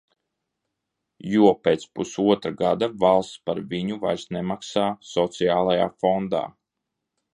[1.33, 6.43] Jo pēc pusotra gada valsts par viņu vairs nemaksā sociālajā fondā.